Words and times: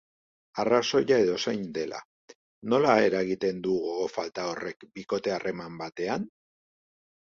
Arrazoia 0.61 1.17
edozein 1.25 1.67
dela, 1.75 1.99
nola 2.75 2.95
eragiten 3.09 3.61
du 3.67 3.77
gogo 3.83 4.09
falta 4.15 4.49
horrek 4.55 4.89
bikote 4.97 5.35
harreman 5.37 5.77
batetan? 5.83 6.27